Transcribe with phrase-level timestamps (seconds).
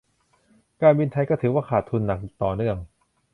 [0.81, 2.77] การบินไทยก็ถือว่าขาดทุนหนักต่อเนื่อง